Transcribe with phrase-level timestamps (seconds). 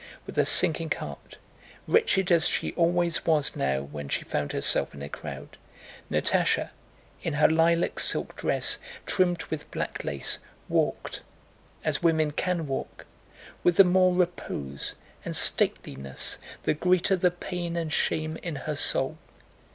[0.25, 1.37] With a sinking heart,
[1.85, 5.59] wretched as she always was now when she found herself in a crowd,
[6.09, 6.71] Natásha
[7.21, 14.15] in her lilac silk dress trimmed with black lace walked—as women can walk—with the more
[14.15, 19.19] repose and stateliness the greater the pain and shame in her soul.